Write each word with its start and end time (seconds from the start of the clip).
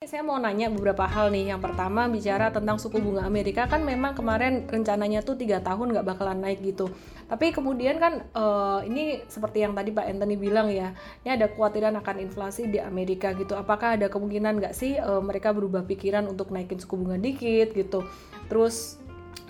Saya 0.00 0.24
mau 0.24 0.40
nanya 0.40 0.72
beberapa 0.72 1.04
hal 1.04 1.28
nih. 1.28 1.52
Yang 1.52 1.60
pertama 1.60 2.08
bicara 2.08 2.48
tentang 2.48 2.80
suku 2.80 3.04
bunga 3.04 3.20
Amerika 3.28 3.68
kan 3.68 3.84
memang 3.84 4.16
kemarin 4.16 4.64
rencananya 4.64 5.20
tuh 5.20 5.36
tiga 5.36 5.60
tahun 5.60 5.92
nggak 5.92 6.08
bakalan 6.08 6.40
naik 6.40 6.64
gitu. 6.64 6.88
Tapi 7.28 7.52
kemudian 7.52 8.00
kan 8.00 8.24
uh, 8.32 8.80
ini 8.80 9.20
seperti 9.28 9.60
yang 9.60 9.76
tadi 9.76 9.92
Pak 9.92 10.08
Anthony 10.08 10.40
bilang 10.40 10.72
ya, 10.72 10.96
ini 11.20 11.36
ada 11.36 11.52
kekhawatiran 11.52 12.00
akan 12.00 12.16
inflasi 12.16 12.72
di 12.72 12.80
Amerika 12.80 13.36
gitu. 13.36 13.52
Apakah 13.52 14.00
ada 14.00 14.08
kemungkinan 14.08 14.64
nggak 14.64 14.72
sih 14.72 14.96
uh, 14.96 15.20
mereka 15.20 15.52
berubah 15.52 15.84
pikiran 15.84 16.24
untuk 16.32 16.48
naikin 16.48 16.80
suku 16.80 16.96
bunga 16.96 17.20
dikit 17.20 17.76
gitu? 17.76 18.00
Terus 18.48 18.96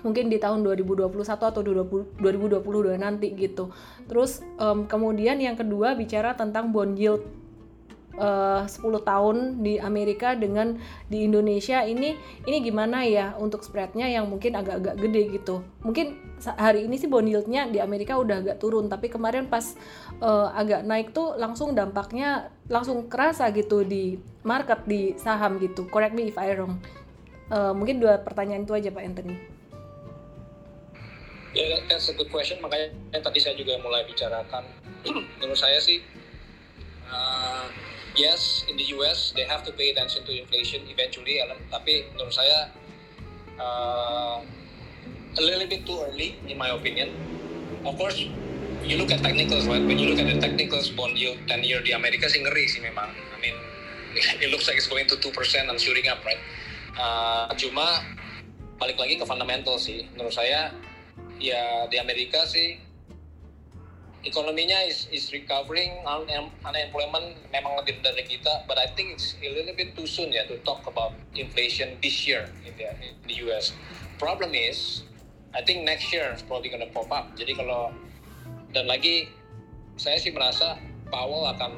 mungkin 0.03 0.35
di 0.35 0.43
tahun 0.43 0.67
2021 0.67 1.14
atau 1.30 1.62
2022 1.62 2.19
nanti 2.98 3.39
gitu. 3.39 3.71
Terus 4.11 4.43
um, 4.59 4.91
kemudian 4.91 5.39
yang 5.39 5.55
kedua 5.55 5.95
bicara 5.95 6.35
tentang 6.35 6.75
bond 6.75 6.98
yield 6.98 7.39
uh, 8.19 8.65
10 8.67 8.81
tahun 9.05 9.37
di 9.63 9.79
Amerika 9.79 10.35
dengan 10.35 10.81
di 11.07 11.27
Indonesia 11.27 11.85
ini 11.85 12.17
ini 12.49 12.59
gimana 12.64 13.05
ya 13.07 13.37
untuk 13.39 13.63
spreadnya 13.63 14.09
yang 14.09 14.27
mungkin 14.27 14.57
agak-agak 14.57 14.95
gede 14.99 15.23
gitu 15.41 15.63
mungkin 15.85 16.18
hari 16.57 16.89
ini 16.89 16.96
sih 16.96 17.07
bond 17.07 17.29
yieldnya 17.29 17.68
di 17.68 17.79
Amerika 17.79 18.17
udah 18.17 18.41
agak 18.41 18.57
turun 18.59 18.89
tapi 18.89 19.13
kemarin 19.13 19.46
pas 19.46 19.77
uh, 20.25 20.51
agak 20.57 20.82
naik 20.89 21.13
tuh 21.13 21.37
langsung 21.37 21.77
dampaknya 21.77 22.49
langsung 22.73 23.07
kerasa 23.13 23.53
gitu 23.53 23.85
di 23.85 24.17
market 24.43 24.82
di 24.89 25.15
saham 25.21 25.61
gitu 25.61 25.85
correct 25.93 26.17
me 26.17 26.32
if 26.32 26.39
I 26.40 26.57
wrong 26.57 26.81
uh, 27.53 27.77
mungkin 27.77 28.01
dua 28.01 28.18
pertanyaan 28.25 28.65
itu 28.65 28.73
aja 28.73 28.89
Pak 28.89 29.04
Anthony 29.04 29.61
Ya, 31.51 31.67
yeah, 31.67 31.82
that's 31.90 32.06
a 32.06 32.15
good 32.15 32.31
question. 32.31 32.62
Makanya 32.62 32.95
tadi 33.11 33.42
saya 33.42 33.59
juga 33.59 33.75
mulai 33.83 34.06
bicarakan. 34.06 34.70
Menurut 35.42 35.59
saya 35.59 35.83
sih, 35.83 35.98
uh, 37.11 37.50
yes 38.20 38.69
in 38.69 38.77
the 38.77 38.84
US 39.01 39.33
they 39.33 39.48
have 39.48 39.65
to 39.65 39.73
pay 39.73 39.89
attention 39.91 40.20
to 40.29 40.33
inflation 40.37 40.84
eventually 40.92 41.41
Alan 41.41 41.56
tapi 41.73 42.05
menurut 42.12 42.37
saya 42.37 42.69
uh, 43.56 44.45
a 45.41 45.43
little 45.43 45.65
bit 45.65 45.89
too 45.89 45.97
early 46.05 46.37
in 46.45 46.61
my 46.61 46.69
opinion. 46.77 47.17
Of 47.89 47.97
course 47.97 48.21
you 48.85 49.01
look 49.01 49.09
at 49.09 49.25
technicals 49.25 49.65
right? 49.65 49.81
When 49.81 49.97
you 49.97 50.12
look 50.12 50.21
at 50.21 50.29
the 50.29 50.37
technicals 50.37 50.93
bond 50.93 51.17
yield 51.17 51.41
10 51.49 51.65
year 51.65 51.81
di 51.81 51.97
Amerika 51.97 52.29
sih 52.29 52.45
ngeri 52.45 52.69
sih 52.69 52.85
memang. 52.85 53.09
I 53.09 53.39
mean 53.41 53.57
it 54.45 54.53
looks 54.53 54.69
like 54.69 54.77
it's 54.77 54.91
going 54.91 55.09
to 55.09 55.17
2% 55.17 55.33
and 55.73 55.79
shooting 55.81 56.12
up 56.12 56.21
right? 56.29 56.41
Uh, 57.01 57.49
cuma 57.57 58.05
balik 58.77 59.01
lagi 59.01 59.17
ke 59.17 59.25
fundamental 59.25 59.81
sih. 59.81 60.05
Menurut 60.12 60.37
saya 60.37 60.75
ya 61.41 61.89
di 61.89 61.97
Amerika 61.97 62.45
sih 62.45 62.90
ekonominya 64.25 64.85
is, 64.85 65.09
is 65.09 65.33
recovering, 65.33 66.05
unemployment 66.65 67.41
memang 67.49 67.73
lebih 67.81 68.01
rendah 68.01 68.13
dari 68.13 68.27
kita, 68.29 68.69
but 68.69 68.77
I 68.77 68.93
think 68.93 69.17
it's 69.17 69.37
a 69.41 69.49
little 69.49 69.73
bit 69.73 69.97
too 69.97 70.05
soon 70.05 70.29
ya 70.29 70.45
to 70.45 70.61
talk 70.61 70.85
about 70.85 71.17
inflation 71.33 71.97
this 72.05 72.29
year 72.29 72.53
in 72.69 72.77
the, 72.77 72.93
in 73.01 73.17
the 73.25 73.37
US. 73.49 73.73
Problem 74.21 74.53
is, 74.53 75.09
I 75.57 75.65
think 75.65 75.89
next 75.89 76.12
year 76.12 76.29
is 76.37 76.45
probably 76.45 76.69
gonna 76.69 76.93
pop 76.93 77.09
up. 77.09 77.33
Jadi 77.35 77.57
kalau 77.57 77.91
dan 78.71 78.87
lagi 78.87 79.27
saya 79.97 80.21
sih 80.21 80.31
merasa 80.31 80.79
Powell 81.11 81.49
akan 81.57 81.73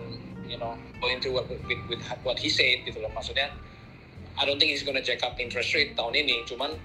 you 0.44 0.60
know 0.60 0.76
going 1.00 1.22
through 1.22 1.40
what, 1.40 1.48
with, 1.48 1.80
with 1.88 2.02
what 2.26 2.36
he 2.36 2.50
said 2.50 2.84
gitu 2.84 3.00
loh. 3.00 3.08
Maksudnya 3.14 3.54
I 4.36 4.44
don't 4.44 4.58
think 4.58 4.74
he's 4.74 4.84
gonna 4.84 5.00
jack 5.00 5.22
up 5.24 5.38
interest 5.38 5.72
rate 5.72 5.94
tahun 5.96 6.18
ini. 6.18 6.44
Cuman 6.44 6.76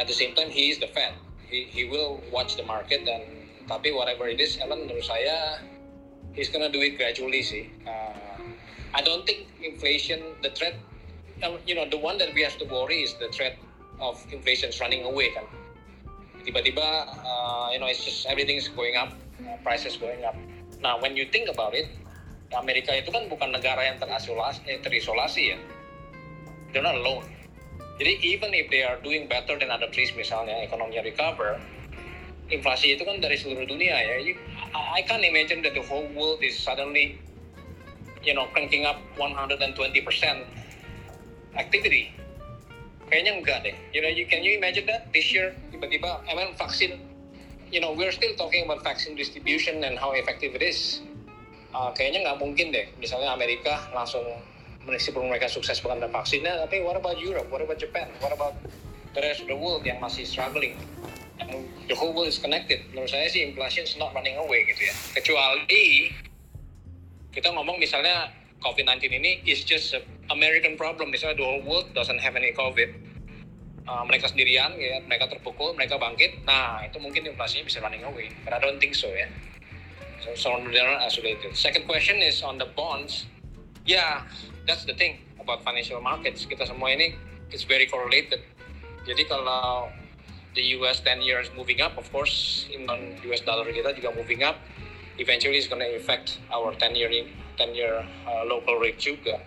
at 0.00 0.08
the 0.08 0.16
same 0.16 0.32
time 0.32 0.48
he 0.48 0.72
is 0.72 0.80
the 0.80 0.88
Fed. 0.94 1.12
He, 1.46 1.68
he 1.68 1.84
will 1.84 2.22
watch 2.32 2.56
the 2.56 2.64
market 2.64 3.04
dan 3.04 3.45
tapi 3.66 3.90
whatever 3.90 4.30
it 4.30 4.38
is 4.38 4.58
Ellen 4.62 4.86
menurut 4.86 5.02
saya 5.02 5.58
he's 6.32 6.48
gonna 6.48 6.70
do 6.70 6.80
it 6.82 6.94
gradually 6.96 7.42
sih. 7.42 7.66
Uh, 7.82 8.54
I 8.94 9.02
don't 9.02 9.26
think 9.26 9.50
inflation 9.60 10.22
the 10.40 10.54
threat 10.54 10.78
um, 11.42 11.58
you 11.66 11.74
know 11.74 11.84
the 11.90 11.98
one 11.98 12.16
that 12.22 12.30
we 12.32 12.40
have 12.46 12.56
to 12.62 12.66
worry 12.66 13.02
is 13.02 13.14
the 13.18 13.28
threat 13.34 13.58
of 13.98 14.16
inflation 14.30 14.70
running 14.78 15.02
away 15.04 15.34
kan. 15.34 15.44
Tiba-tiba 16.46 17.10
uh, 17.26 17.68
you 17.74 17.82
know 17.82 17.90
it's 17.90 18.06
just 18.06 18.24
everything 18.30 18.56
is 18.56 18.70
going 18.70 18.94
up 18.94 19.12
uh, 19.42 19.58
prices 19.66 19.98
going 19.98 20.22
up. 20.22 20.38
Nah 20.78 20.96
when 21.02 21.18
you 21.18 21.26
think 21.28 21.50
about 21.50 21.74
it 21.74 21.90
Amerika 22.54 22.94
itu 22.94 23.10
kan 23.10 23.26
bukan 23.26 23.50
negara 23.50 23.90
yang 23.90 23.98
terisolasi, 23.98 24.62
eh, 24.70 24.78
terisolasi 24.78 25.42
ya. 25.50 25.58
They're 26.70 26.86
not 26.86 26.94
alone. 26.94 27.26
Jadi 27.98 28.22
even 28.22 28.54
if 28.54 28.70
they 28.70 28.86
are 28.86 29.00
doing 29.02 29.26
better 29.26 29.58
than 29.58 29.72
other 29.72 29.90
countries 29.90 30.12
misalnya 30.14 30.54
ekonominya 30.62 31.02
recover 31.02 31.58
inflasi 32.50 32.94
itu 32.94 33.02
kan 33.02 33.18
dari 33.18 33.34
seluruh 33.34 33.66
dunia 33.66 33.94
ya. 33.94 34.16
You, 34.22 34.34
I 34.74 35.02
can't 35.02 35.24
imagine 35.24 35.62
that 35.66 35.74
the 35.74 35.82
whole 35.82 36.06
world 36.14 36.42
is 36.42 36.54
suddenly, 36.54 37.18
you 38.22 38.34
know, 38.34 38.46
cranking 38.54 38.86
up 38.86 39.02
120% 39.18 39.66
activity. 41.58 42.14
Kayaknya 43.06 43.32
enggak 43.38 43.58
deh. 43.62 43.76
You 43.94 44.02
know, 44.02 44.10
you 44.10 44.26
can 44.26 44.42
you 44.42 44.58
imagine 44.58 44.86
that 44.90 45.10
this 45.14 45.30
year 45.30 45.54
tiba-tiba, 45.70 46.26
I 46.26 46.34
mean, 46.34 46.58
vaksin, 46.58 46.98
you 47.70 47.78
know, 47.78 47.94
we're 47.94 48.14
still 48.14 48.34
talking 48.34 48.66
about 48.66 48.82
vaccine 48.82 49.14
distribution 49.14 49.82
and 49.86 49.98
how 49.98 50.10
effective 50.14 50.54
it 50.58 50.62
is. 50.62 51.02
Uh, 51.70 51.94
kayaknya 51.94 52.26
nggak 52.26 52.38
mungkin 52.42 52.74
deh. 52.74 52.86
Misalnya 52.98 53.30
Amerika 53.34 53.78
langsung 53.94 54.26
meskipun 54.86 55.26
mereka 55.26 55.50
sukses 55.50 55.82
mengenai 55.82 56.10
vaksinnya, 56.10 56.62
tapi 56.66 56.82
what 56.82 56.94
about 56.94 57.18
Europe? 57.18 57.46
What 57.50 57.62
about 57.62 57.78
Japan? 57.78 58.10
What 58.22 58.34
about 58.34 58.54
the 59.14 59.22
rest 59.22 59.42
of 59.42 59.50
the 59.50 59.58
world 59.58 59.82
yang 59.82 59.98
masih 59.98 60.26
struggling? 60.26 60.78
The 61.88 61.94
whole 61.94 62.12
world 62.12 62.28
is 62.28 62.38
connected. 62.38 62.82
Menurut 62.90 63.10
saya 63.10 63.30
sih 63.30 63.46
inflation 63.46 63.86
is 63.86 63.94
not 63.98 64.14
running 64.14 64.36
away 64.38 64.66
gitu 64.70 64.90
ya. 64.90 64.94
Kecuali 65.14 66.10
kita 67.30 67.52
ngomong 67.54 67.78
misalnya 67.78 68.30
COVID-19 68.62 69.12
ini 69.22 69.32
is 69.46 69.62
just 69.62 69.94
a 69.94 70.02
American 70.34 70.74
problem. 70.74 71.14
Misalnya 71.14 71.38
the 71.38 71.46
whole 71.46 71.62
world 71.62 71.88
doesn't 71.94 72.18
have 72.18 72.34
any 72.34 72.50
COVID. 72.50 72.90
Uh, 73.86 74.02
mereka 74.02 74.26
sendirian, 74.26 74.74
ya, 74.74 74.98
mereka 75.06 75.30
terpukul, 75.30 75.70
mereka 75.78 75.94
bangkit. 75.94 76.42
Nah, 76.42 76.82
itu 76.82 76.98
mungkin 76.98 77.22
inflasinya 77.30 77.70
bisa 77.70 77.78
running 77.78 78.02
away. 78.02 78.34
But 78.42 78.56
I 78.56 78.58
don't 78.58 78.82
think 78.82 78.98
so 78.98 79.06
ya. 79.06 79.30
So, 80.26 80.34
so 80.34 80.48
they're 80.58 80.90
not 80.90 81.06
isolated. 81.06 81.54
Second 81.54 81.86
question 81.86 82.18
is 82.18 82.42
on 82.42 82.58
the 82.58 82.66
bonds. 82.74 83.30
Yeah, 83.86 84.26
that's 84.66 84.82
the 84.82 84.98
thing 84.98 85.22
about 85.38 85.62
financial 85.62 86.02
markets. 86.02 86.42
Kita 86.50 86.66
semua 86.66 86.98
ini 86.98 87.14
is 87.54 87.62
very 87.62 87.86
correlated. 87.86 88.42
Jadi 89.06 89.22
kalau 89.30 89.86
the 90.56 90.64
US 90.80 90.98
10 91.04 91.20
years 91.20 91.52
moving 91.54 91.84
up, 91.84 91.94
of 92.00 92.10
course, 92.10 92.66
iman 92.72 93.20
US 93.30 93.44
dollar 93.44 93.68
kita 93.68 93.92
juga 93.92 94.16
moving 94.16 94.42
up. 94.42 94.56
Eventually, 95.20 95.60
it's 95.60 95.68
to 95.68 95.76
affect 95.96 96.40
our 96.50 96.72
10 96.74 96.96
year 96.96 97.12
10 97.12 97.76
year 97.76 98.04
uh, 98.24 98.44
local 98.48 98.80
rate 98.80 98.98
juga. 98.98 99.38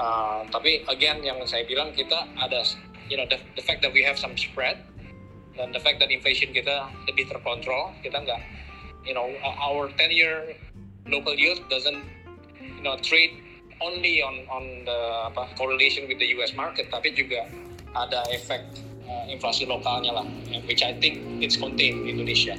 Uh, 0.00 0.44
tapi 0.48 0.82
again, 0.88 1.20
yang 1.20 1.38
saya 1.44 1.64
bilang 1.68 1.92
kita 1.92 2.28
ada, 2.40 2.64
you 3.12 3.16
know, 3.16 3.28
the, 3.28 3.38
the 3.56 3.64
fact 3.64 3.84
that 3.84 3.92
we 3.92 4.00
have 4.00 4.16
some 4.16 4.36
spread 4.36 4.80
dan 5.56 5.72
the 5.72 5.80
fact 5.80 6.00
that 6.00 6.08
inflation 6.08 6.52
kita 6.52 6.88
lebih 7.08 7.28
terkontrol, 7.28 7.92
kita 8.00 8.20
nggak, 8.20 8.40
you 9.04 9.12
know, 9.12 9.28
our 9.44 9.92
10 9.96 10.12
year 10.12 10.56
local 11.08 11.36
yield 11.36 11.60
doesn't, 11.68 12.00
you 12.60 12.84
know, 12.84 12.96
trade 13.00 13.36
only 13.80 14.20
on 14.20 14.44
on 14.50 14.64
the 14.84 15.00
apa, 15.32 15.48
correlation 15.56 16.04
with 16.04 16.20
the 16.20 16.28
US 16.40 16.52
market, 16.52 16.88
tapi 16.92 17.16
juga 17.16 17.48
ada 17.96 18.22
efek 18.28 18.87
uh, 19.08 19.24
inflasi 19.32 19.64
lokalnya 19.64 20.12
lah, 20.12 20.26
which 20.68 20.84
I 20.84 20.94
think 21.00 21.24
it's 21.40 21.56
contained 21.56 22.04
in 22.04 22.20
Indonesia. 22.20 22.54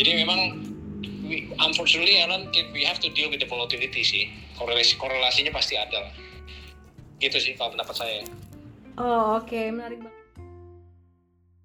Jadi 0.00 0.10
memang 0.24 0.40
we, 1.22 1.52
unfortunately 1.60 2.18
Alan 2.18 2.48
we 2.72 2.82
have 2.82 2.98
to 3.04 3.12
deal 3.12 3.28
with 3.28 3.38
the 3.38 3.48
volatility 3.48 4.02
sih. 4.02 4.32
Korelasi 4.56 4.96
korelasinya 4.96 5.52
pasti 5.52 5.76
ada. 5.76 6.10
Gitu 7.20 7.38
sih 7.38 7.52
kalau 7.54 7.76
pendapat 7.76 7.94
saya. 7.94 8.24
Oh 8.96 9.38
oke 9.38 9.48
okay. 9.48 9.70
menarik 9.70 10.00
banget. 10.00 10.21